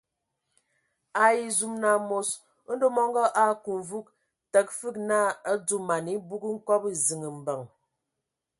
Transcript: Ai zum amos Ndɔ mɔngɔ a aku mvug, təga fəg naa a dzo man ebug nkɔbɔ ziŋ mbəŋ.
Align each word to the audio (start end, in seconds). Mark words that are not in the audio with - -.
Ai 1.23 1.41
zum 1.57 1.83
amos 1.91 2.29
Ndɔ 2.73 2.87
mɔngɔ 2.95 3.21
a 3.41 3.43
aku 3.53 3.71
mvug, 3.79 4.05
təga 4.51 4.71
fəg 4.79 4.95
naa 5.09 5.27
a 5.49 5.53
dzo 5.65 5.77
man 5.87 6.05
ebug 6.15 6.43
nkɔbɔ 6.55 6.89
ziŋ 7.05 7.21
mbəŋ. 7.39 7.61